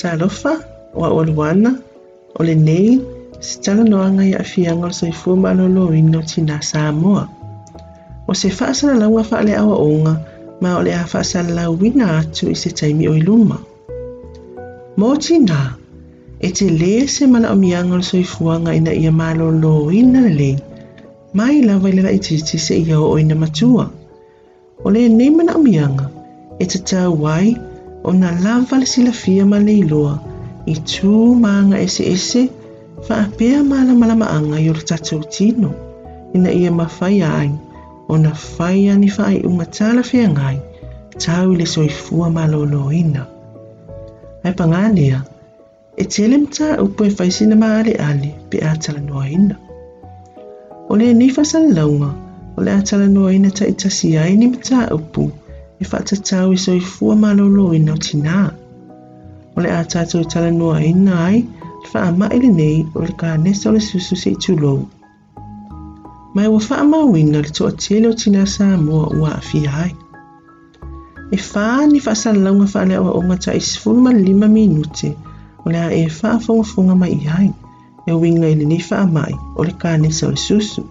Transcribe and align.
taalofa 0.00 0.58
ua 0.94 1.06
aualu 1.10 1.42
ana 1.42 1.74
o 2.38 2.42
lenei 2.44 3.02
se 3.40 3.58
talanoaga 3.60 4.24
ia 4.24 4.40
afiaga 4.40 4.82
o 4.82 4.88
le 4.88 4.92
saifua 4.94 5.34
maalōlōina 5.34 6.18
o 6.20 6.26
tinā 6.30 6.58
samoa 6.62 7.22
o 8.30 8.34
se 8.40 8.48
faasalalauga 8.58 9.24
faaleaoaʻoga 9.30 10.12
ma 10.62 10.76
o 10.78 10.82
le 10.86 10.94
a 10.98 11.02
faasalalauina 11.14 12.06
atu 12.18 12.46
i 12.54 12.54
se 12.62 12.70
taimi 12.70 13.08
o 13.10 13.16
i 13.18 13.22
luma 13.26 13.58
mo 15.00 15.10
tinā 15.28 15.58
e 16.46 16.50
te 16.60 16.68
lē 16.78 16.94
se 17.16 17.26
malaʻomiaga 17.34 17.98
o 17.98 17.98
le 18.02 18.06
soifuaga 18.12 18.78
ina 18.78 18.94
ia 19.02 19.10
malōlōina 19.22 20.22
lelei 20.28 20.54
mai 21.42 21.58
lava 21.68 21.90
i 21.90 21.96
le 21.98 22.06
laʻitiiti 22.06 22.62
seʻia 22.70 23.02
oo 23.02 23.18
ina 23.24 23.34
matua 23.42 23.90
o 24.84 24.94
lenei 24.98 25.34
manaʻomiaga 25.40 26.06
e 26.62 26.64
tatau 26.74 27.18
ai 27.34 27.50
ona 28.08 28.32
lava 28.42 28.76
le 28.80 28.86
silafia 28.86 29.44
ma 29.50 29.58
le 29.66 29.72
iloa 29.84 30.12
i 30.72 30.74
tū 30.90 31.10
ma 31.40 31.48
agaeseese 31.62 32.42
fa 33.06 33.16
apea 33.24 33.58
malamalamaaga 33.72 34.60
i 34.64 34.68
o 34.72 34.76
le 34.76 34.84
tatou 34.90 35.24
tino 35.36 35.72
ina 36.38 36.54
ia 36.60 36.70
mafaia 36.78 37.32
ai 37.40 37.50
ona 38.16 38.30
fai 38.44 38.80
ani 38.94 39.08
faaiʻuga 39.16 39.66
talafiagai 39.78 40.56
tau 41.26 41.50
i 41.54 41.58
le 41.60 41.66
soifua 41.74 42.28
malōlōina 42.38 43.24
ae 44.48 44.54
paga 44.62 44.82
lea 44.96 45.18
e 46.04 46.06
tele 46.14 46.38
mataupu 46.44 47.00
e 47.08 47.10
fai 47.18 47.28
sina 47.40 47.58
maale'ʻale 47.64 48.30
pe 48.50 48.56
a 48.70 48.72
talanoaina 48.84 49.54
o 50.90 50.98
lenei 51.02 51.28
faasalalauga 51.40 52.10
o 52.56 52.66
le 52.68 52.72
a 52.78 52.86
talanoaina 52.92 53.52
taʻitasi 53.60 54.10
ai 54.22 54.32
ni 54.40 54.46
mataupu 54.54 55.22
e 55.82 55.84
faatatau 55.90 56.52
i 56.54 56.56
soifua 56.58 57.14
malōlōina 57.24 57.92
o 57.96 58.00
tinā 58.06 58.38
o 59.56 59.62
le 59.64 59.68
a 59.74 59.82
tatou 59.92 60.24
talanoaina 60.32 61.18
ai 61.26 61.38
le 61.42 61.90
faamaʻi 61.92 62.40
lenei 62.44 62.80
o 62.98 63.04
le 63.04 63.14
kanesa 63.20 63.70
o 63.70 63.74
le 63.76 63.82
susu 63.88 64.18
seʻi 64.22 64.40
tulou 64.46 64.80
ma 66.34 66.46
ua 66.50 66.60
fa'amauina 66.68 67.44
le 67.46 67.50
toʻatele 67.58 68.10
o 68.10 68.16
tinā 68.22 68.42
samoa 68.56 69.12
ua 69.20 69.30
a'afia 69.36 69.70
ai 69.84 69.92
e 69.92 71.38
fā 71.46 71.68
ni 71.92 72.02
faasaalauga 72.08 72.66
faaleaʻoaʻoga 72.74 73.38
taʻislalima 73.46 74.50
minute 74.58 75.14
o 75.64 75.72
le 75.76 75.82
a 75.86 75.88
e 76.02 76.04
fa'afogafoga 76.20 76.98
mai 77.04 77.14
i 77.20 77.24
ai 77.40 77.48
e 78.08 78.18
uiga 78.20 78.50
i 78.54 78.58
lenei 78.60 78.82
faamaʻi 78.90 79.38
o 79.60 79.68
le 79.70 79.74
kanesa 79.82 80.26
o 80.32 80.36
le 80.36 80.40
susu 80.48 80.82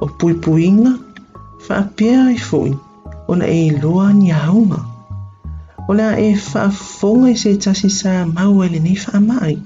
o 0.00 0.16
puipuiga 0.18 0.92
fa'apea 1.68 2.18
ai 2.32 2.38
foʻi 2.50 2.72
ona 3.28 3.46
e 3.48 3.70
loa 3.82 4.12
ni 4.12 4.30
auma. 4.32 4.80
O 5.88 5.92
la 5.92 6.14
e 6.18 6.34
whaafonga 6.34 7.30
i 7.32 7.36
se 7.36 7.56
tasi 7.56 7.88
sa 7.90 8.24
mau 8.28 8.62
ele 8.64 8.80
nei 8.84 8.96
whaamai. 9.04 9.56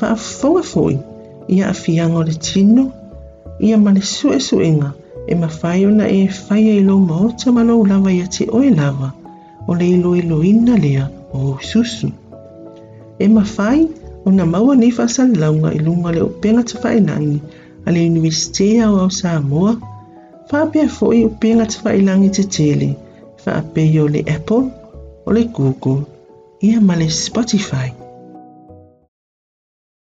Whaafonga 0.00 0.62
foi 0.62 0.98
ia 1.48 1.68
a 1.68 1.72
fianga 1.74 2.20
le 2.24 2.32
tino, 2.34 2.90
ia 3.60 3.76
ma 3.78 3.90
le 3.92 4.00
sue 4.02 4.38
suenga 4.40 4.92
e 5.28 5.34
mawhai 5.34 5.84
ona 5.86 6.06
e 6.08 6.28
whaia 6.48 6.74
i 6.80 6.84
lo 6.84 6.98
maota 6.98 7.52
malau 7.52 7.84
lo 7.84 7.88
lava 7.90 8.10
ia 8.12 8.26
te 8.26 8.46
oe 8.50 8.70
lava 8.74 9.12
o 9.68 9.74
le 9.74 9.86
ilo 9.88 10.14
ilo 10.16 10.42
ina 10.42 10.76
lea 10.76 11.04
o 11.32 11.58
susu. 11.60 12.10
E 13.18 13.28
mawhai 13.28 13.88
ona 14.24 14.46
maua 14.46 14.74
nei 14.76 14.92
launga 15.36 15.72
i 15.74 15.78
lunga 15.78 16.10
le 16.12 16.20
o 16.22 16.28
penga 16.28 16.62
te 16.62 16.78
whaenangi 16.82 17.40
a 17.86 17.90
le 17.92 18.00
universitea 18.08 18.90
o 18.92 18.96
au 18.98 19.10
Samoa 19.10 19.76
Papea 20.52 20.86
fo'i 20.94 21.20
o 21.26 21.28
penga 21.42 21.64
te 21.74 21.78
whailagi 21.84 22.28
te 22.38 22.42
tele, 22.56 22.88
whaapei 23.46 23.94
o 24.02 24.04
le 24.16 24.20
Apple, 24.34 24.68
o 25.26 25.32
le 25.38 25.46
Google, 25.56 26.04
ia 26.68 26.78
ma 26.86 26.94
le 27.02 27.08
Spotify. 27.24 28.01